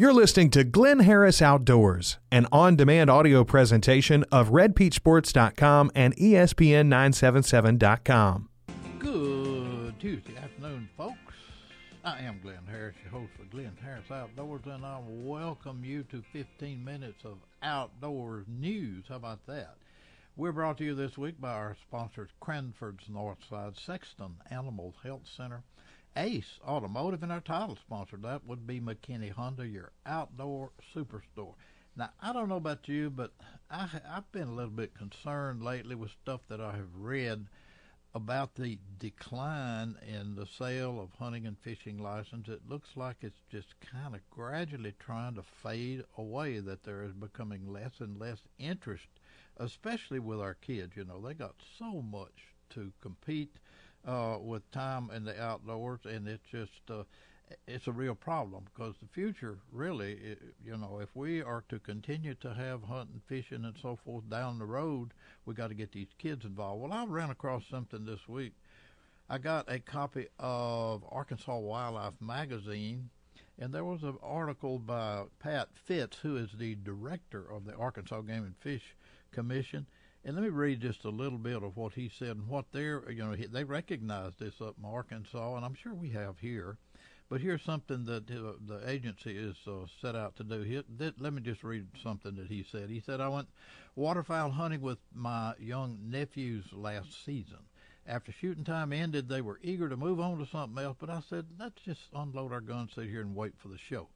You're 0.00 0.14
listening 0.14 0.48
to 0.52 0.64
Glynn 0.64 1.00
Harris 1.00 1.42
Outdoors, 1.42 2.16
an 2.32 2.46
on 2.50 2.74
demand 2.74 3.10
audio 3.10 3.44
presentation 3.44 4.24
of 4.32 4.48
RedPeachSports.com 4.48 5.90
and 5.94 6.18
E 6.18 6.32
ESPN977.com. 6.32 8.48
Good 8.98 10.00
Tuesday 10.00 10.38
afternoon, 10.38 10.88
folks. 10.96 11.34
I 12.02 12.20
am 12.20 12.40
Glynn 12.40 12.64
Harris, 12.66 12.96
your 13.02 13.10
host 13.10 13.32
for 13.36 13.44
Glynn 13.54 13.76
Harris 13.84 14.10
Outdoors, 14.10 14.62
and 14.64 14.86
I 14.86 15.00
welcome 15.06 15.84
you 15.84 16.04
to 16.04 16.24
15 16.32 16.82
minutes 16.82 17.26
of 17.26 17.36
outdoors 17.62 18.46
news. 18.48 19.04
How 19.06 19.16
about 19.16 19.46
that? 19.48 19.74
We're 20.34 20.52
brought 20.52 20.78
to 20.78 20.84
you 20.84 20.94
this 20.94 21.18
week 21.18 21.38
by 21.38 21.52
our 21.52 21.76
sponsors 21.86 22.30
Cranford's 22.40 23.04
Northside 23.12 23.78
Sexton 23.78 24.36
Animal 24.50 24.94
Health 25.02 25.28
Center, 25.36 25.62
Ace 26.16 26.58
Automotive, 26.66 27.22
and 27.22 27.30
our 27.30 27.40
title 27.40 27.76
sponsor, 27.76 28.16
that 28.18 28.44
would 28.44 28.66
be 28.66 28.80
McKinney 28.80 29.30
Honda, 29.30 29.66
your 29.66 29.92
outdoor 30.04 30.72
superstore. 30.94 31.54
Now, 31.96 32.10
I 32.20 32.32
don't 32.32 32.48
know 32.48 32.56
about 32.56 32.88
you, 32.88 33.10
but 33.10 33.32
I, 33.70 33.88
I've 34.08 34.30
been 34.32 34.48
a 34.48 34.54
little 34.54 34.70
bit 34.70 34.94
concerned 34.94 35.62
lately 35.62 35.94
with 35.94 36.10
stuff 36.22 36.40
that 36.48 36.60
I 36.60 36.72
have 36.72 36.94
read 36.96 37.46
about 38.12 38.56
the 38.56 38.78
decline 38.98 39.96
in 40.06 40.34
the 40.34 40.46
sale 40.46 41.00
of 41.00 41.12
hunting 41.18 41.46
and 41.46 41.56
fishing 41.58 41.98
license. 41.98 42.48
It 42.48 42.68
looks 42.68 42.96
like 42.96 43.18
it's 43.20 43.42
just 43.50 43.74
kind 43.80 44.14
of 44.14 44.20
gradually 44.30 44.94
trying 44.98 45.36
to 45.36 45.42
fade 45.42 46.02
away, 46.18 46.58
that 46.58 46.82
there 46.82 47.04
is 47.04 47.12
becoming 47.12 47.72
less 47.72 48.00
and 48.00 48.18
less 48.18 48.38
interest, 48.58 49.06
especially 49.58 50.18
with 50.18 50.40
our 50.40 50.54
kids. 50.54 50.96
You 50.96 51.04
know, 51.04 51.20
they 51.20 51.34
got 51.34 51.54
so 51.78 52.02
much 52.02 52.54
to 52.70 52.92
compete 53.00 53.56
uh, 54.06 54.38
with 54.40 54.68
time 54.70 55.10
in 55.14 55.24
the 55.24 55.40
outdoors, 55.40 56.00
and 56.04 56.26
it's 56.26 56.48
just 56.50 56.90
uh, 56.90 57.02
it's 57.66 57.86
a 57.86 57.92
real 57.92 58.14
problem 58.14 58.64
because 58.72 58.94
the 59.00 59.08
future 59.08 59.58
really, 59.72 60.36
you 60.64 60.76
know, 60.76 61.00
if 61.02 61.08
we 61.14 61.42
are 61.42 61.64
to 61.68 61.78
continue 61.80 62.34
to 62.34 62.54
have 62.54 62.82
hunting, 62.82 63.20
fishing, 63.26 63.64
and 63.64 63.74
so 63.80 63.98
forth 64.04 64.28
down 64.30 64.58
the 64.58 64.64
road, 64.64 65.12
we 65.44 65.54
got 65.54 65.68
to 65.68 65.74
get 65.74 65.92
these 65.92 66.14
kids 66.18 66.44
involved. 66.44 66.82
Well, 66.82 66.92
I 66.92 67.04
ran 67.06 67.30
across 67.30 67.64
something 67.70 68.04
this 68.04 68.28
week. 68.28 68.52
I 69.28 69.38
got 69.38 69.70
a 69.70 69.78
copy 69.78 70.26
of 70.38 71.04
Arkansas 71.08 71.58
Wildlife 71.58 72.14
Magazine, 72.20 73.10
and 73.58 73.72
there 73.72 73.84
was 73.84 74.02
an 74.02 74.18
article 74.22 74.78
by 74.78 75.24
Pat 75.38 75.68
Fitts, 75.74 76.18
who 76.22 76.36
is 76.36 76.50
the 76.58 76.76
director 76.76 77.44
of 77.50 77.64
the 77.64 77.74
Arkansas 77.74 78.22
Game 78.22 78.44
and 78.44 78.56
Fish 78.56 78.96
Commission 79.30 79.86
and 80.24 80.36
let 80.36 80.42
me 80.42 80.50
read 80.50 80.80
just 80.80 81.04
a 81.04 81.10
little 81.10 81.38
bit 81.38 81.62
of 81.62 81.76
what 81.76 81.94
he 81.94 82.10
said 82.18 82.36
and 82.36 82.48
what 82.48 82.66
they're, 82.72 83.10
you 83.10 83.24
know, 83.24 83.34
they 83.34 83.64
recognize 83.64 84.32
this 84.38 84.60
up 84.60 84.76
in 84.78 84.84
Arkansas, 84.84 85.56
and 85.56 85.64
I'm 85.64 85.74
sure 85.74 85.94
we 85.94 86.10
have 86.10 86.38
here. 86.38 86.76
But 87.30 87.40
here's 87.40 87.62
something 87.62 88.04
that 88.06 88.28
uh, 88.28 88.54
the 88.66 88.82
agency 88.90 89.36
is 89.36 89.56
uh, 89.66 89.86
set 90.02 90.16
out 90.16 90.34
to 90.36 90.44
do. 90.44 90.62
He, 90.62 90.82
th- 90.98 91.14
let 91.20 91.32
me 91.32 91.40
just 91.40 91.62
read 91.62 91.86
something 92.02 92.34
that 92.34 92.48
he 92.48 92.64
said. 92.64 92.90
He 92.90 93.00
said, 93.00 93.20
I 93.20 93.28
went 93.28 93.48
waterfowl 93.94 94.50
hunting 94.50 94.80
with 94.80 94.98
my 95.14 95.54
young 95.58 95.98
nephews 96.02 96.64
last 96.72 97.24
season. 97.24 97.58
After 98.06 98.32
shooting 98.32 98.64
time 98.64 98.92
ended, 98.92 99.28
they 99.28 99.40
were 99.40 99.60
eager 99.62 99.88
to 99.88 99.96
move 99.96 100.18
on 100.18 100.38
to 100.38 100.46
something 100.46 100.82
else, 100.82 100.96
but 100.98 101.08
I 101.08 101.20
said, 101.20 101.46
let's 101.58 101.80
just 101.82 102.00
unload 102.12 102.52
our 102.52 102.60
guns, 102.60 102.92
sit 102.94 103.08
here, 103.08 103.20
and 103.20 103.36
wait 103.36 103.52
for 103.56 103.68
the 103.68 103.78
show. 103.78 104.08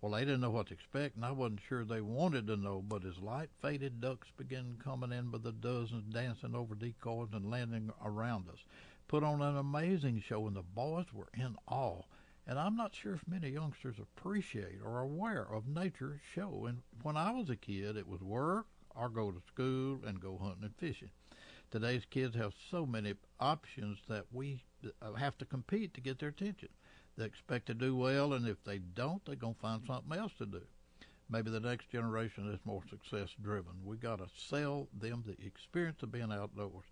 Well, 0.00 0.12
they 0.12 0.20
didn't 0.20 0.40
know 0.40 0.50
what 0.50 0.68
to 0.68 0.74
expect, 0.74 1.16
and 1.16 1.26
I 1.26 1.30
wasn't 1.30 1.60
sure 1.60 1.84
they 1.84 2.00
wanted 2.00 2.46
to 2.46 2.56
know. 2.56 2.80
But 2.80 3.04
as 3.04 3.18
light 3.18 3.50
faded 3.60 4.00
ducks 4.00 4.28
began 4.36 4.78
coming 4.82 5.12
in 5.12 5.28
by 5.28 5.38
the 5.38 5.52
dozens, 5.52 6.12
dancing 6.12 6.54
over 6.54 6.74
decoys 6.74 7.28
and 7.34 7.50
landing 7.50 7.90
around 8.02 8.48
us, 8.48 8.64
put 9.08 9.22
on 9.22 9.42
an 9.42 9.58
amazing 9.58 10.20
show, 10.20 10.46
and 10.46 10.56
the 10.56 10.62
boys 10.62 11.12
were 11.12 11.28
in 11.36 11.56
awe. 11.66 12.02
And 12.46 12.58
I'm 12.58 12.76
not 12.76 12.94
sure 12.94 13.14
if 13.14 13.28
many 13.28 13.50
youngsters 13.50 13.96
appreciate 13.98 14.80
or 14.82 14.92
are 14.92 15.02
aware 15.02 15.46
of 15.52 15.68
nature's 15.68 16.20
show. 16.34 16.64
And 16.66 16.82
when 17.02 17.18
I 17.18 17.32
was 17.32 17.50
a 17.50 17.56
kid, 17.56 17.98
it 17.98 18.08
was 18.08 18.22
work 18.22 18.66
or 18.96 19.10
go 19.10 19.30
to 19.30 19.42
school 19.46 20.00
and 20.06 20.18
go 20.18 20.38
hunting 20.38 20.64
and 20.64 20.74
fishing. 20.76 21.10
Today's 21.70 22.06
kids 22.06 22.34
have 22.34 22.54
so 22.70 22.86
many 22.86 23.14
options 23.38 23.98
that 24.08 24.24
we 24.32 24.64
uh, 25.02 25.12
have 25.12 25.36
to 25.38 25.44
compete 25.44 25.92
to 25.94 26.00
get 26.00 26.18
their 26.18 26.30
attention. 26.30 26.70
They 27.20 27.26
expect 27.26 27.66
to 27.66 27.74
do 27.74 27.94
well, 27.94 28.32
and 28.32 28.48
if 28.48 28.64
they 28.64 28.78
don't, 28.78 29.22
they're 29.26 29.36
going 29.36 29.52
to 29.52 29.60
find 29.60 29.82
something 29.86 30.18
else 30.18 30.32
to 30.38 30.46
do. 30.46 30.62
Maybe 31.28 31.50
the 31.50 31.60
next 31.60 31.90
generation 31.90 32.50
is 32.50 32.64
more 32.64 32.82
success 32.88 33.28
driven. 33.42 33.84
We 33.84 33.98
got 33.98 34.20
to 34.20 34.28
sell 34.34 34.88
them 34.98 35.22
the 35.26 35.36
experience 35.46 36.02
of 36.02 36.12
being 36.12 36.32
outdoors. 36.32 36.86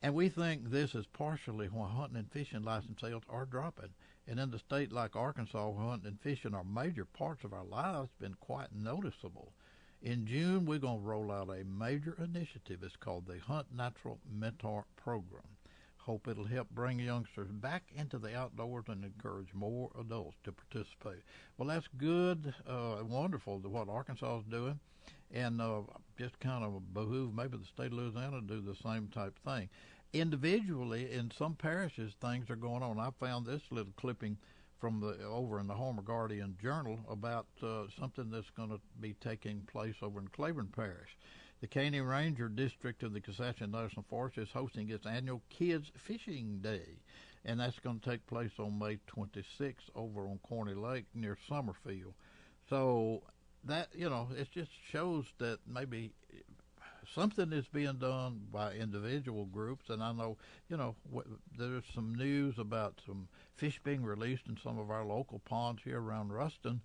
And 0.00 0.14
we 0.14 0.30
think 0.30 0.70
this 0.70 0.94
is 0.94 1.04
partially 1.06 1.66
why 1.66 1.90
hunting 1.90 2.16
and 2.16 2.32
fishing 2.32 2.62
license 2.62 3.02
sales 3.02 3.24
are 3.28 3.44
dropping. 3.44 3.90
And 4.26 4.40
in 4.40 4.54
a 4.54 4.58
state 4.58 4.90
like 4.90 5.16
Arkansas, 5.16 5.68
where 5.68 5.86
hunting 5.86 6.08
and 6.08 6.20
fishing 6.22 6.54
are 6.54 6.64
major 6.64 7.04
parts 7.04 7.44
of 7.44 7.52
our 7.52 7.66
lives, 7.66 8.08
been 8.18 8.36
quite 8.40 8.74
noticeable. 8.74 9.52
In 10.00 10.24
June, 10.24 10.64
we're 10.64 10.78
going 10.78 11.00
to 11.00 11.06
roll 11.06 11.30
out 11.30 11.50
a 11.50 11.62
major 11.66 12.16
initiative. 12.18 12.82
It's 12.82 12.96
called 12.96 13.26
the 13.26 13.38
Hunt 13.38 13.66
Natural 13.70 14.18
Mentor 14.26 14.86
Program 14.96 15.58
hope 16.04 16.26
it'll 16.28 16.44
help 16.44 16.68
bring 16.70 16.98
youngsters 16.98 17.50
back 17.50 17.84
into 17.94 18.18
the 18.18 18.36
outdoors 18.36 18.84
and 18.88 19.04
encourage 19.04 19.54
more 19.54 19.90
adults 19.98 20.36
to 20.44 20.52
participate. 20.52 21.22
Well, 21.56 21.68
that's 21.68 21.88
good, 21.96 22.52
uh, 22.66 22.96
wonderful 23.08 23.58
what 23.60 23.88
Arkansas 23.88 24.38
is 24.38 24.44
doing, 24.50 24.80
and 25.32 25.60
uh, 25.60 25.82
just 26.18 26.38
kind 26.40 26.64
of 26.64 26.92
behoove 26.92 27.34
maybe 27.34 27.56
the 27.56 27.64
state 27.64 27.92
of 27.92 27.94
Louisiana 27.94 28.40
to 28.40 28.46
do 28.46 28.60
the 28.60 28.76
same 28.82 29.08
type 29.08 29.38
thing. 29.44 29.68
Individually, 30.12 31.10
in 31.12 31.30
some 31.38 31.54
parishes, 31.54 32.12
things 32.20 32.50
are 32.50 32.56
going 32.56 32.82
on. 32.82 32.98
I 32.98 33.10
found 33.18 33.46
this 33.46 33.62
little 33.70 33.94
clipping 33.96 34.36
from 34.78 35.00
the 35.00 35.24
over 35.24 35.60
in 35.60 35.68
the 35.68 35.74
Homer 35.74 36.02
Guardian 36.02 36.56
Journal 36.60 36.98
about 37.08 37.46
uh, 37.62 37.84
something 37.98 38.30
that's 38.30 38.50
going 38.50 38.70
to 38.70 38.80
be 39.00 39.14
taking 39.20 39.60
place 39.60 39.94
over 40.02 40.18
in 40.18 40.26
Claiborne 40.28 40.72
Parish. 40.74 41.16
The 41.62 41.68
Caney 41.68 42.00
Ranger 42.00 42.48
District 42.48 43.04
of 43.04 43.12
the 43.12 43.20
Kisatchie 43.20 43.70
National 43.70 44.04
Forest 44.10 44.36
is 44.36 44.48
hosting 44.50 44.90
its 44.90 45.06
annual 45.06 45.42
Kids 45.48 45.92
Fishing 45.96 46.58
Day, 46.60 46.98
and 47.44 47.60
that's 47.60 47.78
going 47.78 48.00
to 48.00 48.10
take 48.10 48.26
place 48.26 48.50
on 48.58 48.80
May 48.80 48.98
26th 49.06 49.88
over 49.94 50.22
on 50.22 50.40
Corney 50.42 50.74
Lake 50.74 51.04
near 51.14 51.38
Summerfield. 51.48 52.14
So 52.68 53.22
that 53.62 53.90
you 53.94 54.10
know, 54.10 54.26
it 54.36 54.50
just 54.50 54.72
shows 54.90 55.26
that 55.38 55.60
maybe 55.64 56.10
something 57.14 57.52
is 57.52 57.68
being 57.68 57.98
done 57.98 58.40
by 58.50 58.72
individual 58.72 59.44
groups, 59.44 59.88
and 59.88 60.02
I 60.02 60.10
know 60.10 60.38
you 60.68 60.76
know 60.76 60.96
there's 61.56 61.84
some 61.94 62.12
news 62.12 62.58
about 62.58 63.00
some 63.06 63.28
fish 63.54 63.80
being 63.84 64.02
released 64.02 64.48
in 64.48 64.58
some 64.60 64.80
of 64.80 64.90
our 64.90 65.04
local 65.04 65.38
ponds 65.38 65.82
here 65.84 66.00
around 66.02 66.32
Ruston 66.32 66.80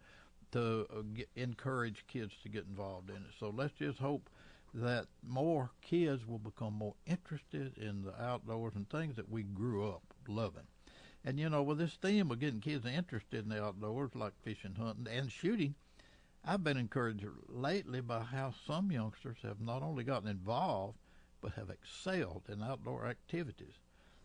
to 0.52 0.86
uh, 0.96 1.02
get, 1.16 1.30
encourage 1.36 2.06
kids 2.08 2.34
to 2.44 2.50
get 2.50 2.66
involved 2.70 3.10
in 3.10 3.16
it. 3.16 3.34
So 3.40 3.50
let's 3.50 3.74
just 3.74 3.98
hope 3.98 4.30
that 4.78 5.08
more 5.28 5.72
kids 5.82 6.28
will 6.28 6.40
become 6.40 6.74
more 6.74 6.94
interested 7.06 7.78
in 7.78 8.04
the 8.04 8.22
outdoors 8.22 8.74
and 8.76 8.90
things 8.90 9.16
that 9.16 9.30
we 9.30 9.44
grew 9.44 9.88
up 9.88 10.04
loving. 10.28 10.68
And 11.26 11.40
you 11.40 11.50
know, 11.50 11.64
with 11.64 11.80
this 11.80 11.96
theme 11.96 12.32
of 12.32 12.40
getting 12.40 12.62
kids 12.62 12.86
interested 12.86 13.44
in 13.44 13.50
the 13.50 13.64
outdoors, 13.64 14.12
like 14.14 14.34
fishing, 14.44 14.76
hunting, 14.76 15.08
and 15.12 15.32
shooting, 15.32 15.76
I've 16.46 16.64
been 16.64 16.78
encouraged 16.78 17.26
lately 17.50 18.02
by 18.02 18.22
how 18.22 18.54
some 18.66 18.92
youngsters 18.92 19.38
have 19.42 19.60
not 19.60 19.82
only 19.84 20.04
gotten 20.04 20.30
involved, 20.30 20.98
but 21.42 21.54
have 21.54 21.70
excelled 21.70 22.44
in 22.48 22.64
outdoor 22.64 23.08
activities. 23.08 23.74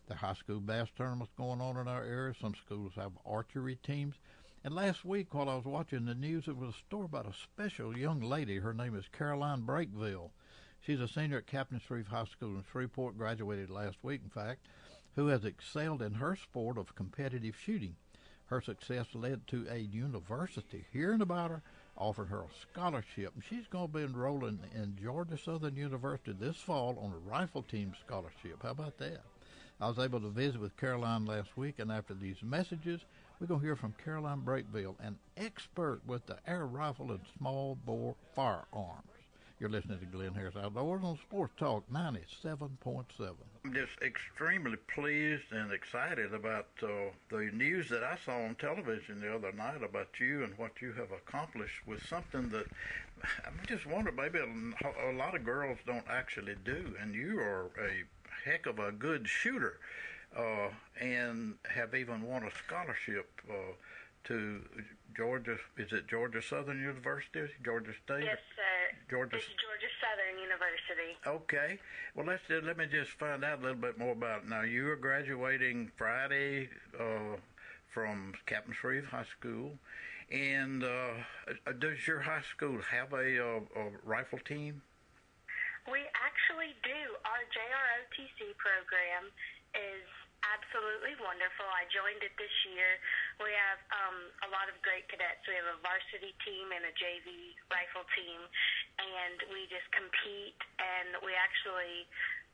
Are 0.09 0.15
high 0.15 0.33
school 0.33 0.59
bass 0.59 0.89
tournaments 0.95 1.33
going 1.37 1.61
on 1.61 1.77
in 1.77 1.87
our 1.87 2.03
area. 2.03 2.35
Some 2.39 2.55
schools 2.55 2.93
have 2.95 3.13
archery 3.25 3.77
teams. 3.77 4.15
And 4.63 4.75
last 4.75 5.03
week, 5.03 5.33
while 5.33 5.49
I 5.49 5.55
was 5.55 5.65
watching 5.65 6.05
the 6.05 6.15
news, 6.15 6.45
there 6.45 6.53
was 6.53 6.75
a 6.75 6.77
story 6.87 7.05
about 7.05 7.25
a 7.25 7.33
special 7.33 7.97
young 7.97 8.21
lady. 8.21 8.59
Her 8.59 8.73
name 8.73 8.95
is 8.95 9.09
Caroline 9.11 9.63
Breakville. 9.63 10.31
She's 10.85 10.99
a 10.99 11.07
senior 11.07 11.37
at 11.37 11.47
Captain 11.47 11.79
Shreve 11.79 12.07
High 12.07 12.25
School 12.25 12.57
in 12.57 12.63
Shreveport, 12.69 13.17
graduated 13.17 13.69
last 13.69 13.95
week, 14.03 14.19
in 14.21 14.29
fact, 14.29 14.67
who 15.15 15.27
has 15.27 15.45
excelled 15.45 16.01
in 16.01 16.15
her 16.15 16.35
sport 16.35 16.77
of 16.77 16.93
competitive 16.93 17.55
shooting. 17.55 17.95
Her 18.47 18.59
success 18.59 19.07
led 19.13 19.47
to 19.47 19.65
a 19.69 19.77
university 19.77 20.85
hearing 20.91 21.21
about 21.21 21.51
her, 21.51 21.61
offered 21.95 22.27
her 22.27 22.41
a 22.41 22.47
scholarship, 22.69 23.31
and 23.33 23.41
she's 23.45 23.65
going 23.67 23.87
to 23.87 23.97
be 23.97 24.03
enrolling 24.03 24.59
in 24.75 24.97
Georgia 25.01 25.37
Southern 25.37 25.77
University 25.77 26.33
this 26.37 26.57
fall 26.57 26.99
on 26.99 27.13
a 27.13 27.29
rifle 27.29 27.63
team 27.63 27.93
scholarship. 28.05 28.61
How 28.61 28.71
about 28.71 28.97
that? 28.97 29.21
I 29.79 29.87
was 29.87 29.99
able 29.99 30.19
to 30.19 30.29
visit 30.29 30.59
with 30.59 30.75
Caroline 30.75 31.25
last 31.25 31.55
week, 31.55 31.79
and 31.79 31.93
after 31.93 32.13
these 32.13 32.43
messages, 32.43 33.05
we're 33.39 33.47
going 33.47 33.61
to 33.61 33.65
hear 33.65 33.77
from 33.77 33.95
Caroline 34.03 34.41
Breakville, 34.41 34.97
an 34.99 35.17
expert 35.37 36.01
with 36.05 36.25
the 36.25 36.39
air 36.45 36.65
rifle 36.67 37.11
and 37.11 37.21
small 37.37 37.77
bore 37.85 38.15
firearms. 38.35 39.12
You're 39.63 39.71
listening 39.71 39.99
to 39.99 40.05
Glynn 40.05 40.33
Harris 40.33 40.57
Outdoors 40.61 41.05
on 41.05 41.17
Sports 41.19 41.53
Talk 41.57 41.85
97.7. 41.89 43.05
I'm 43.63 43.73
just 43.73 43.93
extremely 44.01 44.75
pleased 44.93 45.53
and 45.53 45.71
excited 45.71 46.33
about 46.33 46.67
uh, 46.83 46.87
the 47.29 47.49
news 47.53 47.87
that 47.87 48.03
I 48.03 48.17
saw 48.25 48.43
on 48.43 48.55
television 48.55 49.21
the 49.21 49.33
other 49.33 49.53
night 49.53 49.81
about 49.81 50.09
you 50.19 50.43
and 50.43 50.57
what 50.57 50.81
you 50.81 50.91
have 50.91 51.13
accomplished 51.13 51.87
with 51.87 52.05
something 52.05 52.49
that 52.49 52.65
I 53.23 53.65
just 53.65 53.85
wonder 53.85 54.11
maybe 54.11 54.39
a, 54.39 55.09
a 55.09 55.15
lot 55.15 55.33
of 55.33 55.45
girls 55.45 55.77
don't 55.87 56.09
actually 56.09 56.55
do, 56.65 56.93
and 57.01 57.15
you 57.15 57.39
are 57.39 57.67
a 57.79 58.03
heck 58.43 58.65
of 58.65 58.79
a 58.79 58.91
good 58.91 59.29
shooter 59.29 59.79
uh, 60.37 60.71
and 60.99 61.53
have 61.73 61.95
even 61.95 62.23
won 62.23 62.43
a 62.43 62.51
scholarship 62.67 63.29
uh, 63.49 63.71
to 64.25 64.61
Georgia. 65.15 65.57
Is 65.77 65.91
it 65.91 66.07
Georgia 66.07 66.41
Southern 66.41 66.79
University? 66.79 67.51
Georgia 67.63 67.93
State? 68.03 68.23
Yes, 68.25 68.37
sir. 68.55 68.97
Georgia. 69.09 69.37
It's 69.37 69.45
Georgia 69.45 69.91
Southern 70.01 70.41
University. 70.41 71.17
Okay. 71.25 71.79
Well, 72.15 72.25
let's 72.25 72.43
just, 72.47 72.65
let 72.65 72.77
me 72.77 72.85
just 72.89 73.11
find 73.11 73.43
out 73.43 73.59
a 73.59 73.61
little 73.61 73.77
bit 73.77 73.97
more 73.97 74.11
about 74.11 74.43
it. 74.43 74.49
Now, 74.49 74.61
you 74.61 74.89
are 74.89 74.95
graduating 74.95 75.91
Friday 75.97 76.69
uh, 76.99 77.37
from 77.93 78.33
Captain 78.45 78.73
Shreve 78.73 79.05
High 79.05 79.25
School, 79.39 79.77
and 80.31 80.83
uh, 80.83 81.13
does 81.79 82.07
your 82.07 82.21
high 82.21 82.41
school 82.41 82.79
have 82.89 83.13
a, 83.13 83.37
a, 83.37 83.57
a 83.57 83.85
rifle 84.03 84.39
team? 84.39 84.81
We 85.91 85.99
actually 86.15 86.73
do. 86.83 87.01
Our 87.27 87.43
JROTC 87.51 88.55
program 88.55 89.27
is 89.75 90.07
absolutely 90.51 91.15
wonderful. 91.21 91.67
I 91.69 91.87
joined 91.87 92.21
it 92.25 92.33
this 92.35 92.53
year. 92.67 92.99
We 93.39 93.51
have 93.53 93.79
um, 93.93 94.17
a 94.43 94.49
lot 94.51 94.67
of 94.67 94.75
great 94.83 95.07
cadets. 95.07 95.43
We 95.47 95.55
have 95.55 95.69
a 95.69 95.79
varsity 95.79 96.35
team 96.43 96.71
and 96.73 96.83
a 96.87 96.93
JV 96.95 97.55
rifle 97.71 98.05
team, 98.17 98.41
and 98.99 99.37
we 99.53 99.69
just 99.71 99.87
compete. 99.95 100.59
And 100.81 101.21
we 101.23 101.31
actually 101.37 102.07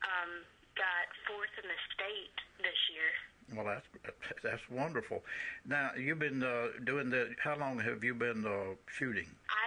um, 0.05 0.45
got 0.77 1.09
fourth 1.25 1.53
in 1.57 1.65
the 1.65 1.79
state 1.95 2.37
this 2.61 2.79
year. 2.93 3.09
Well, 3.55 3.65
that's 3.65 3.87
that's 4.43 4.61
wonderful. 4.69 5.23
Now 5.65 5.91
you've 5.97 6.19
been 6.19 6.43
uh, 6.43 6.77
doing 6.85 7.09
the. 7.09 7.33
How 7.41 7.57
long 7.57 7.79
have 7.79 8.03
you 8.03 8.13
been 8.13 8.45
uh, 8.45 8.77
shooting? 8.85 9.25
I 9.49 9.65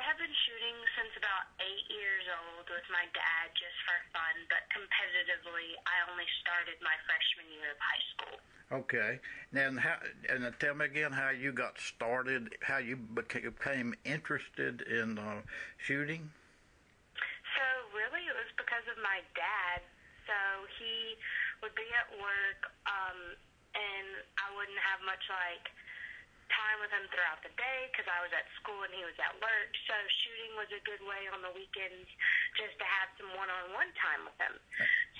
have 0.72 0.88
since 0.96 1.12
about 1.20 1.52
eight 1.60 1.86
years 1.92 2.24
old 2.28 2.66
with 2.68 2.86
my 2.88 3.04
dad, 3.12 3.52
just 3.52 3.76
for 3.84 3.98
fun. 4.16 4.34
But 4.48 4.64
competitively, 4.72 5.76
I 5.84 5.96
only 6.08 6.28
started 6.40 6.80
my 6.80 6.96
freshman 7.04 7.48
year 7.52 7.76
of 7.76 7.80
high 7.80 8.04
school. 8.16 8.36
Okay. 8.72 9.20
Now, 9.52 9.68
how, 9.76 10.00
and 10.32 10.48
tell 10.56 10.74
me 10.74 10.88
again 10.88 11.12
how 11.12 11.28
you 11.28 11.52
got 11.52 11.76
started, 11.76 12.56
how 12.64 12.80
you 12.80 12.96
became 12.96 13.92
interested 14.04 14.80
in 14.88 15.20
uh, 15.20 15.44
shooting. 15.76 16.32
So 17.52 17.64
really, 17.92 18.24
it 18.24 18.36
was 18.36 18.52
because 18.56 18.86
of 18.88 18.96
my 19.04 19.20
dad. 19.36 19.84
So 20.24 20.36
he 20.80 21.20
would 21.60 21.76
be 21.76 21.88
at 21.92 22.08
work. 22.16 22.60
Um, 22.88 23.36
and 23.72 24.08
I 24.36 24.52
wouldn't 24.52 24.80
have 24.80 25.00
much 25.04 25.24
like 25.28 25.68
time 26.52 26.78
with 26.84 26.92
him 26.92 27.04
throughout 27.08 27.40
the 27.40 27.52
day 27.56 27.88
because 27.90 28.06
I 28.08 28.20
was 28.20 28.32
at 28.32 28.46
school 28.60 28.84
and 28.84 28.92
he 28.92 29.02
was 29.04 29.16
at 29.18 29.34
work. 29.40 29.70
So 29.88 29.94
shooting 30.22 30.52
was 30.56 30.68
a 30.72 30.80
good 30.84 31.00
way 31.04 31.28
on 31.32 31.40
the 31.40 31.52
weekends 31.52 32.08
just 32.56 32.76
to 32.78 32.86
have 32.86 33.08
some 33.16 33.32
one-on-one 33.34 33.90
time 33.96 34.22
with 34.28 34.38
him. 34.38 34.54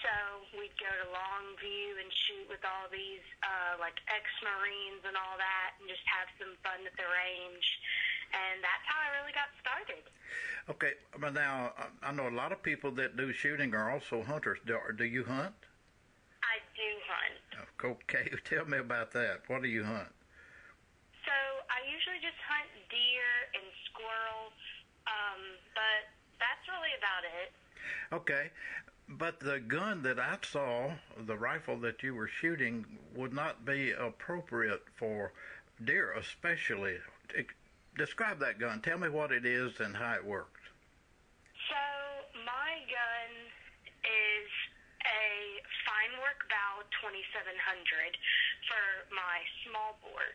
So 0.05 0.13
we'd 0.59 0.75
go 0.77 0.91
to 0.91 1.07
Longview 1.11 2.01
and 2.01 2.11
shoot 2.27 2.47
with 2.53 2.63
all 2.63 2.91
these 2.93 3.25
uh, 3.43 3.81
like 3.81 3.97
ex-Marines 4.11 5.03
and 5.07 5.17
all 5.17 5.37
that, 5.39 5.79
and 5.81 5.87
just 5.89 6.05
have 6.11 6.29
some 6.37 6.53
fun 6.61 6.85
at 6.85 6.95
the 6.99 7.07
range. 7.07 7.67
And 8.33 8.65
that's 8.65 8.85
how 8.89 8.99
I 8.99 9.09
really 9.21 9.35
got 9.37 9.51
started. 9.61 10.05
Okay, 10.71 10.95
but 11.21 11.35
now 11.35 11.73
I 12.03 12.13
know 12.13 12.29
a 12.29 12.35
lot 12.35 12.53
of 12.53 12.63
people 12.63 12.91
that 12.99 13.17
do 13.17 13.33
shooting 13.33 13.75
are 13.75 13.91
also 13.91 14.23
hunters. 14.23 14.59
Do, 14.67 14.79
do 14.97 15.05
you 15.05 15.25
hunt? 15.25 15.55
I 16.43 16.59
do 16.75 16.91
hunt. 17.09 17.39
Okay, 17.85 18.31
tell 18.45 18.65
me 18.67 18.79
about 18.79 19.13
that. 19.13 19.43
What 19.49 19.63
do 19.63 19.69
you 19.69 19.85
hunt? 19.85 20.09
So 22.23 22.29
I 22.29 22.31
usually 22.31 22.31
just 22.31 22.39
hunt 22.47 22.71
deer 22.91 23.31
and 23.55 23.67
squirrels, 23.91 24.59
um, 25.07 25.43
but 25.75 26.03
that's 26.39 26.65
really 26.69 26.95
about 26.99 27.25
it. 27.27 27.51
Okay, 28.13 28.51
but 29.09 29.41
the 29.41 29.61
gun 29.61 30.03
that 30.03 30.19
I 30.19 30.39
saw, 30.43 30.93
the 31.27 31.37
rifle 31.37 31.79
that 31.81 32.03
you 32.03 32.15
were 32.15 32.29
shooting, 32.29 32.87
would 33.15 33.33
not 33.33 33.65
be 33.65 33.93
appropriate 33.93 34.83
for 34.97 35.33
deer, 35.85 36.13
especially. 36.13 36.99
Describe 37.97 38.39
that 38.41 38.59
gun. 38.59 38.81
Tell 38.81 38.99
me 38.99 39.09
what 39.09 39.33
it 39.33 39.45
is 39.45 39.81
and 39.81 39.97
how 39.97 40.15
it 40.15 40.25
works. 40.25 40.61
So 41.69 41.77
my 42.47 42.81
gun 42.89 43.31
is 44.05 44.49
a 45.05 45.61
Feinwerkbau 45.85 46.89
2700 47.03 48.17
for 48.69 49.13
my 49.13 49.43
small 49.67 49.99
bore, 50.01 50.33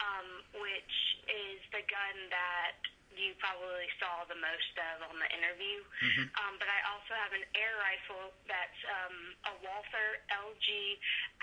um, 0.00 0.28
which 0.60 0.96
is 1.28 1.60
the 1.70 1.84
gun 1.86 2.16
that 2.32 2.80
you 3.14 3.34
probably 3.42 3.90
saw 3.98 4.24
the 4.30 4.38
most 4.38 4.72
of 4.78 5.04
on 5.10 5.16
the 5.18 5.30
interview. 5.34 5.82
Mm-hmm. 6.00 6.26
Um, 6.40 6.54
but 6.56 6.70
I 6.70 6.80
also 6.88 7.12
have 7.18 7.34
an 7.34 7.44
air 7.58 7.74
rifle 7.82 8.32
that's 8.46 8.80
um, 8.86 9.16
a 9.50 9.54
Walther 9.60 10.08
LG 10.30 10.66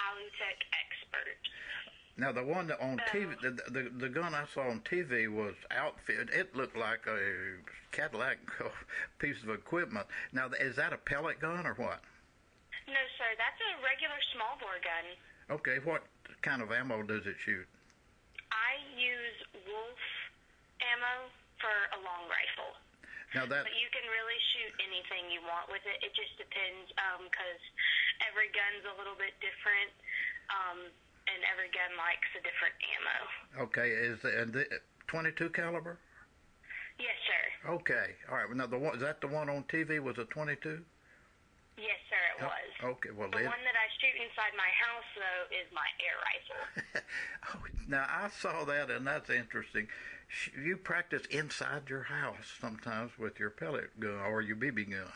Alutec 0.02 0.60
Expert. 0.74 1.40
Now 2.18 2.34
the 2.34 2.44
one 2.44 2.66
that 2.68 2.82
on 2.82 2.98
TV, 3.14 3.38
the, 3.42 3.54
the 3.70 3.94
the 3.94 4.10
gun 4.10 4.34
I 4.34 4.46
saw 4.50 4.66
on 4.74 4.82
TV 4.82 5.30
was 5.30 5.54
outfitted. 5.70 6.32
It 6.34 6.56
looked 6.56 6.76
like 6.76 7.06
a 7.06 7.62
Cadillac 7.92 8.40
piece 9.20 9.38
of 9.44 9.50
equipment. 9.50 10.08
Now 10.34 10.50
is 10.60 10.76
that 10.78 10.94
a 10.94 10.98
pellet 10.98 11.40
gun 11.40 11.68
or 11.68 11.76
what? 11.76 12.02
No, 12.88 13.04
sir. 13.22 13.30
That's 13.38 13.62
a 13.62 13.72
regular 13.86 14.18
small 14.34 14.58
bore 14.58 14.82
gun. 14.82 15.06
Okay, 15.62 15.78
what 15.84 16.04
kind 16.42 16.62
of 16.62 16.72
ammo 16.72 17.04
does 17.04 17.28
it 17.28 17.36
shoot? 17.46 17.68
Use 18.98 19.40
Wolf 19.70 20.02
ammo 20.82 21.30
for 21.62 21.76
a 21.94 22.00
long 22.02 22.26
rifle. 22.26 22.74
Now 23.36 23.46
that. 23.46 23.64
But 23.70 23.78
you 23.78 23.90
can 23.94 24.06
really 24.10 24.40
shoot 24.56 24.74
anything 24.82 25.30
you 25.30 25.46
want 25.46 25.70
with 25.70 25.84
it. 25.86 26.02
It 26.02 26.16
just 26.18 26.34
depends, 26.42 26.90
because 27.28 27.62
um, 27.62 28.26
every 28.26 28.50
gun's 28.56 28.86
a 28.90 28.96
little 28.98 29.18
bit 29.20 29.38
different. 29.40 29.94
Um, 30.50 30.90
and 31.28 31.44
every 31.52 31.68
gun 31.76 31.92
likes 32.00 32.28
a 32.40 32.42
different 32.42 32.76
ammo. 32.96 33.68
Okay, 33.68 33.92
is 33.92 34.16
the, 34.24 34.32
the 34.48 34.64
22 35.12 35.52
caliber? 35.52 36.00
Yes, 36.98 37.18
sir. 37.28 37.44
Okay, 37.78 38.16
all 38.32 38.38
right. 38.38 38.50
Now 38.56 38.66
the 38.66 38.80
one 38.80 38.96
is 38.96 39.02
that 39.02 39.22
the 39.22 39.28
one 39.28 39.50
on 39.50 39.64
TV 39.70 40.00
was 40.00 40.18
a 40.18 40.26
22? 40.26 40.82
Yes, 41.78 42.02
sir, 42.10 42.24
it 42.34 42.42
oh, 42.42 42.50
was. 42.50 42.98
Okay, 42.98 43.14
well 43.14 43.30
the 43.30 43.46
one 43.46 43.62
that 43.62 43.78
I 43.78 43.88
shoot 44.02 44.18
inside 44.18 44.54
my 44.58 44.72
house 44.74 45.10
though 45.14 45.44
is 45.54 45.68
my 45.70 45.86
air 46.02 46.18
rifle. 46.26 46.62
oh, 47.54 47.62
now 47.86 48.06
I 48.10 48.30
saw 48.34 48.66
that, 48.66 48.90
and 48.90 49.06
that's 49.06 49.30
interesting. 49.30 49.88
You 50.58 50.78
practice 50.78 51.24
inside 51.30 51.88
your 51.88 52.10
house 52.10 52.50
sometimes 52.60 53.18
with 53.22 53.40
your 53.40 53.52
pellet 53.52 53.94
gun 54.00 54.20
or 54.26 54.42
your 54.42 54.58
BB 54.58 54.90
gun. 54.90 55.14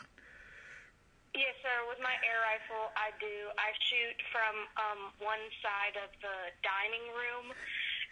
Yes, 1.34 1.56
sir. 1.64 1.76
With 1.88 1.96
my 2.04 2.12
air 2.12 2.40
rifle, 2.44 2.92
I 2.92 3.08
do. 3.16 3.36
I 3.56 3.72
shoot 3.88 4.16
from 4.30 4.54
um, 4.76 5.00
one 5.24 5.40
side 5.64 5.96
of 5.96 6.12
the 6.20 6.52
dining 6.60 7.08
room, 7.16 7.56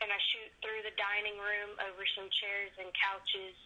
and 0.00 0.08
I 0.08 0.16
shoot 0.32 0.48
through 0.64 0.80
the 0.88 0.96
dining 0.96 1.36
room 1.36 1.76
over 1.84 2.00
some 2.16 2.32
chairs 2.40 2.72
and 2.80 2.88
couches, 2.96 3.56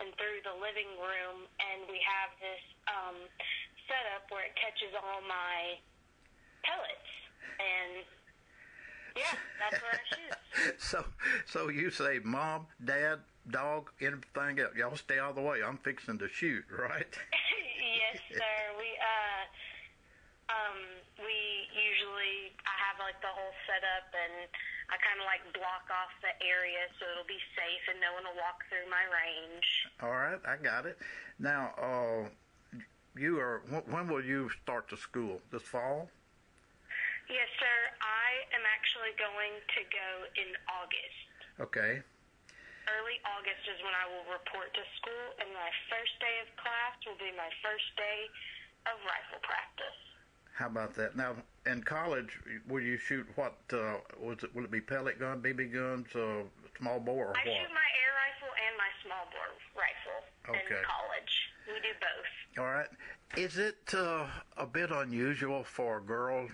and 0.00 0.16
through 0.16 0.40
the 0.48 0.56
living 0.56 0.96
room. 0.96 1.44
And 1.60 1.92
we 1.92 2.00
have 2.00 2.32
this 2.40 2.64
um, 2.88 3.16
setup 3.92 4.24
where 4.32 4.48
it 4.48 4.56
catches 4.56 4.96
all 4.96 5.20
my 5.28 5.76
pellets, 6.64 7.12
and 7.60 8.08
yeah, 9.16 9.36
that's 9.60 9.76
where 9.84 9.92
I 9.92 10.04
shoot. 10.08 10.32
so, 10.80 11.04
so 11.44 11.68
you 11.68 11.90
say, 11.92 12.20
Mom, 12.24 12.66
Dad, 12.80 13.20
dog, 13.50 13.92
anything 14.00 14.60
else? 14.60 14.72
Y'all 14.76 14.96
stay 14.96 15.18
out 15.18 15.36
of 15.36 15.36
the 15.36 15.44
way. 15.44 15.60
I'm 15.60 15.76
fixing 15.84 16.18
to 16.18 16.28
shoot, 16.28 16.64
right? 16.72 17.12
yes, 18.00 18.16
sir. 18.32 18.56
We 18.78 18.88
uh 18.96 19.42
um 20.52 20.78
we 21.20 21.38
usually 21.76 22.56
I 22.64 22.74
have 22.88 22.96
like 23.00 23.20
the 23.20 23.32
whole 23.32 23.54
setup 23.68 24.08
and 24.16 24.48
I 24.92 24.96
kind 25.00 25.20
of 25.20 25.26
like 25.28 25.44
block 25.56 25.88
off 25.88 26.12
the 26.20 26.32
area 26.44 26.88
so 27.00 27.08
it'll 27.08 27.28
be 27.28 27.40
safe 27.56 27.84
and 27.88 28.00
no 28.00 28.12
one 28.12 28.24
will 28.28 28.40
walk 28.40 28.64
through 28.68 28.88
my 28.88 29.04
range. 29.08 29.68
All 30.00 30.12
right, 30.12 30.40
I 30.44 30.56
got 30.60 30.84
it. 30.88 30.96
Now, 31.36 31.72
uh 31.76 32.28
you 33.16 33.38
are 33.38 33.62
when 33.88 34.08
will 34.08 34.24
you 34.24 34.50
start 34.62 34.88
the 34.90 34.96
school? 34.96 35.40
This 35.50 35.62
fall? 35.62 36.08
Yes, 37.30 37.48
sir. 37.58 37.78
I 38.02 38.56
am 38.56 38.62
actually 38.66 39.14
going 39.16 39.56
to 39.56 39.80
go 39.88 40.08
in 40.36 40.50
August. 40.68 41.28
Okay 41.60 42.02
early 42.90 43.18
August 43.24 43.62
is 43.68 43.78
when 43.84 43.94
I 43.94 44.06
will 44.10 44.26
report 44.26 44.74
to 44.74 44.82
school, 44.98 45.26
and 45.38 45.48
my 45.54 45.70
first 45.86 46.14
day 46.18 46.42
of 46.42 46.48
class 46.58 46.94
will 47.06 47.18
be 47.18 47.30
my 47.34 47.50
first 47.62 47.88
day 47.94 48.26
of 48.90 48.98
rifle 49.06 49.42
practice. 49.44 49.98
How 50.52 50.68
about 50.68 50.94
that? 51.00 51.16
Now, 51.16 51.38
in 51.64 51.82
college, 51.82 52.38
will 52.68 52.82
you 52.82 52.98
shoot 52.98 53.26
what? 53.36 53.56
Uh, 53.72 54.02
was 54.20 54.42
it? 54.42 54.52
Will 54.54 54.64
it 54.64 54.70
be 54.70 54.82
pellet 54.82 55.18
gun, 55.18 55.40
BB 55.40 55.72
guns, 55.72 56.12
uh, 56.14 56.44
small 56.76 57.00
bore, 57.00 57.32
or 57.32 57.36
I 57.36 57.42
what? 57.46 57.56
shoot 57.56 57.72
my 57.72 57.90
air 58.04 58.12
rifle 58.20 58.52
and 58.52 58.72
my 58.76 58.90
small 59.00 59.24
bore 59.32 59.52
rifle 59.72 60.20
okay. 60.52 60.76
in 60.76 60.84
college. 60.84 61.34
We 61.72 61.80
do 61.80 61.96
both. 61.96 62.32
All 62.60 62.68
right. 62.68 62.92
Is 63.32 63.56
it 63.56 63.80
uh, 63.96 64.28
a 64.60 64.68
bit 64.68 64.92
unusual 64.92 65.64
for 65.64 65.98
a 65.98 66.04
girl 66.04 66.52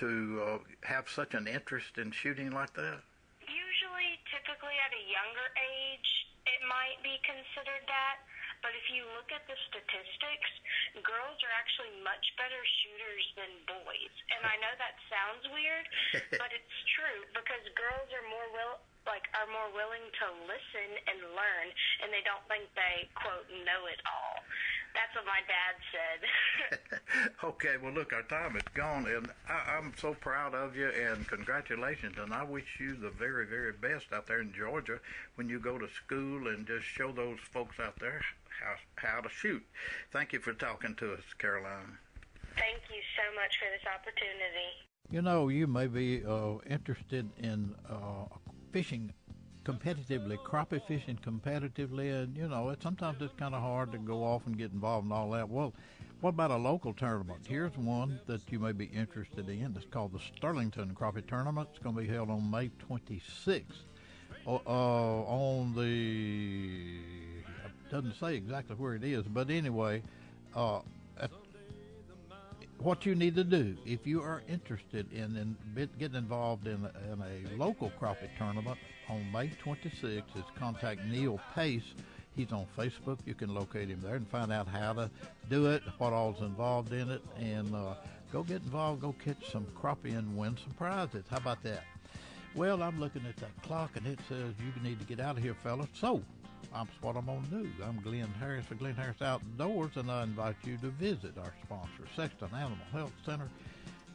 to 0.00 0.10
uh, 0.40 0.58
have 0.88 1.04
such 1.04 1.36
an 1.36 1.44
interest 1.44 2.00
in 2.00 2.08
shooting 2.16 2.48
like 2.48 2.72
that? 2.72 3.04
Usually, 3.44 4.10
typically 4.32 4.72
at 4.80 4.92
a 4.96 5.04
younger 5.04 5.48
age, 5.52 6.10
it 6.48 6.60
might 6.64 6.96
be 7.04 7.20
considered 7.28 7.84
that. 7.92 8.24
But 8.64 8.72
if 8.72 8.88
you 8.88 9.04
look 9.12 9.28
at 9.36 9.44
the 9.44 9.58
statistics, 9.68 10.50
girls 11.04 11.36
are 11.44 11.54
actually 11.60 11.92
much 12.00 12.24
better 12.40 12.64
shooters 12.80 13.24
than 13.36 13.52
boys. 13.68 14.14
And 14.32 14.48
I 14.48 14.56
know 14.64 14.72
that 14.80 14.96
sounds 15.12 15.44
weird, 15.52 15.84
but 16.40 16.48
it's 16.56 16.76
true 16.96 17.20
because 17.36 17.60
girls 17.76 18.08
are 18.16 18.24
more 18.32 18.48
will 18.56 18.80
like 19.24 19.40
are 19.40 19.50
more 19.52 19.72
willing 19.72 20.04
to 20.20 20.26
listen 20.44 20.90
and 21.08 21.18
learn, 21.32 21.66
and 22.02 22.12
they 22.12 22.20
don't 22.24 22.44
think 22.48 22.68
they 22.76 23.08
quote 23.14 23.48
know 23.64 23.86
it 23.88 24.00
all. 24.04 24.36
That's 24.94 25.10
what 25.16 25.26
my 25.26 25.42
dad 25.48 25.74
said. 25.90 26.20
okay, 27.44 27.74
well, 27.82 27.92
look, 27.92 28.12
our 28.12 28.22
time 28.22 28.56
is 28.56 28.62
gone, 28.74 29.06
and 29.08 29.28
I, 29.48 29.76
I'm 29.76 29.92
so 29.98 30.14
proud 30.14 30.54
of 30.54 30.76
you, 30.76 30.88
and 30.88 31.26
congratulations, 31.26 32.16
and 32.18 32.32
I 32.32 32.44
wish 32.44 32.78
you 32.78 32.94
the 32.94 33.10
very, 33.10 33.46
very 33.46 33.72
best 33.72 34.12
out 34.12 34.26
there 34.26 34.40
in 34.40 34.52
Georgia 34.52 35.00
when 35.34 35.48
you 35.48 35.58
go 35.58 35.78
to 35.78 35.88
school 35.88 36.48
and 36.48 36.66
just 36.66 36.84
show 36.84 37.10
those 37.12 37.38
folks 37.52 37.80
out 37.80 37.98
there 37.98 38.20
how 38.62 38.76
how 38.96 39.20
to 39.20 39.28
shoot. 39.28 39.64
Thank 40.12 40.32
you 40.32 40.38
for 40.38 40.52
talking 40.52 40.94
to 40.96 41.14
us, 41.14 41.24
Caroline. 41.38 41.98
Thank 42.56 42.82
you 42.88 43.02
so 43.18 43.34
much 43.34 43.58
for 43.58 43.66
this 43.72 43.82
opportunity. 43.82 44.70
You 45.10 45.22
know, 45.22 45.48
you 45.48 45.66
may 45.66 45.88
be 45.88 46.24
uh, 46.24 46.58
interested 46.70 47.28
in 47.42 47.74
uh, 47.90 48.26
fishing 48.74 49.12
competitively, 49.64 50.36
crappie 50.36 50.84
fishing 50.88 51.16
competitively, 51.24 52.12
and 52.12 52.36
you 52.36 52.48
know, 52.48 52.74
sometimes 52.82 53.22
it's 53.22 53.32
kind 53.38 53.54
of 53.54 53.62
hard 53.62 53.92
to 53.92 53.98
go 53.98 54.24
off 54.24 54.44
and 54.48 54.58
get 54.58 54.72
involved 54.72 55.06
in 55.06 55.12
all 55.12 55.30
that. 55.30 55.48
Well, 55.48 55.72
what 56.20 56.30
about 56.30 56.50
a 56.50 56.56
local 56.56 56.92
tournament? 56.92 57.46
Here's 57.46 57.76
one 57.76 58.18
that 58.26 58.40
you 58.50 58.58
may 58.58 58.72
be 58.72 58.86
interested 58.86 59.48
in. 59.48 59.74
It's 59.76 59.86
called 59.92 60.12
the 60.12 60.18
Sterlington 60.18 60.92
Crappie 60.92 61.24
Tournament. 61.24 61.68
It's 61.70 61.78
going 61.78 61.94
to 61.94 62.02
be 62.02 62.08
held 62.08 62.30
on 62.30 62.50
May 62.50 62.68
26th. 62.90 63.62
Uh, 64.44 64.50
on 64.66 65.72
the 65.76 66.98
it 67.76 67.90
doesn't 67.92 68.16
say 68.18 68.34
exactly 68.34 68.74
where 68.74 68.96
it 68.96 69.04
is, 69.04 69.22
but 69.22 69.50
anyway, 69.50 70.02
uh, 70.56 70.80
what 72.84 73.06
you 73.06 73.14
need 73.14 73.34
to 73.34 73.44
do 73.44 73.74
if 73.86 74.06
you 74.06 74.20
are 74.20 74.42
interested 74.46 75.10
in, 75.10 75.56
in 75.74 75.88
getting 75.98 76.18
involved 76.18 76.66
in, 76.66 76.86
in 77.10 77.22
a 77.22 77.56
local 77.56 77.90
crappie 77.98 78.28
tournament 78.36 78.76
on 79.08 79.24
May 79.32 79.48
26th 79.64 80.36
is 80.36 80.44
contact 80.58 81.00
Neil 81.06 81.40
Pace. 81.54 81.94
He's 82.36 82.52
on 82.52 82.66
Facebook. 82.76 83.18
You 83.24 83.32
can 83.32 83.54
locate 83.54 83.88
him 83.88 84.00
there 84.02 84.16
and 84.16 84.28
find 84.28 84.52
out 84.52 84.68
how 84.68 84.92
to 84.92 85.10
do 85.48 85.70
it, 85.70 85.82
what 85.96 86.12
all's 86.12 86.42
involved 86.42 86.92
in 86.92 87.10
it, 87.10 87.22
and 87.38 87.74
uh, 87.74 87.94
go 88.30 88.42
get 88.42 88.62
involved, 88.62 89.00
go 89.00 89.14
catch 89.24 89.50
some 89.50 89.66
crappie 89.80 90.16
and 90.18 90.36
win 90.36 90.54
some 90.62 90.74
prizes. 90.74 91.24
How 91.30 91.38
about 91.38 91.62
that? 91.62 91.84
Well, 92.54 92.82
I'm 92.82 93.00
looking 93.00 93.24
at 93.26 93.36
that 93.38 93.62
clock 93.62 93.96
and 93.96 94.06
it 94.06 94.18
says 94.28 94.52
you 94.58 94.82
need 94.82 94.98
to 94.98 95.06
get 95.06 95.20
out 95.20 95.38
of 95.38 95.42
here, 95.42 95.54
fellas. 95.54 95.88
So 95.94 96.22
that's 96.72 96.90
what 97.00 97.16
I'm 97.16 97.26
going 97.26 97.44
to 97.44 97.62
do. 97.62 97.68
I'm 97.84 98.00
Glynn 98.00 98.32
Harris 98.38 98.66
for 98.66 98.74
Glynn 98.74 98.94
Harris 98.94 99.22
Outdoors, 99.22 99.92
and 99.96 100.10
I 100.10 100.24
invite 100.24 100.56
you 100.64 100.76
to 100.78 100.88
visit 100.88 101.38
our 101.38 101.54
sponsor, 101.64 102.08
Sexton 102.16 102.48
Animal 102.54 102.78
Health 102.92 103.12
Center, 103.24 103.48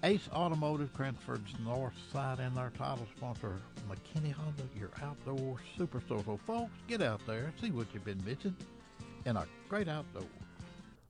Ace 0.03 0.27
Automotive, 0.33 0.93
Cranford's 0.93 1.53
North 1.63 1.93
Side, 2.11 2.39
and 2.39 2.57
our 2.57 2.71
title 2.71 3.07
sponsor, 3.17 3.55
McKinney 3.89 4.33
Honda, 4.33 4.63
your 4.77 4.89
outdoor 5.01 5.55
superstore. 5.77 6.25
So, 6.25 6.37
folks, 6.45 6.73
get 6.87 7.01
out 7.01 7.21
there 7.27 7.45
and 7.45 7.53
see 7.61 7.71
what 7.71 7.87
you've 7.93 8.03
been 8.05 8.21
missing 8.25 8.55
in 9.25 9.37
a 9.37 9.45
great 9.67 9.87
outdoor. 9.87 10.23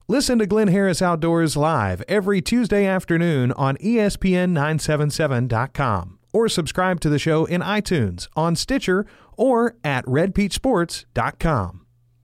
Listen 0.08 0.38
to 0.40 0.46
Glynn 0.46 0.68
Harris 0.68 1.00
Outdoors 1.00 1.56
live 1.56 2.02
every 2.08 2.42
Tuesday 2.42 2.84
afternoon 2.84 3.52
on 3.52 3.76
ESPN977.com 3.76 6.19
or 6.32 6.48
subscribe 6.48 7.00
to 7.00 7.08
the 7.08 7.18
show 7.18 7.44
in 7.44 7.60
iTunes, 7.60 8.28
on 8.36 8.56
Stitcher, 8.56 9.06
or 9.36 9.76
at 9.84 10.04
redpeachsports.com. 10.06 11.86